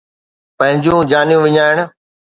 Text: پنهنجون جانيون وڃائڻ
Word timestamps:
پنهنجون 0.57 0.99
جانيون 1.09 1.41
وڃائڻ 1.43 1.77